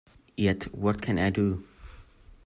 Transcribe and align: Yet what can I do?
Yet 0.35 0.63
what 0.75 0.99
can 0.99 1.19
I 1.19 1.29
do? 1.29 1.63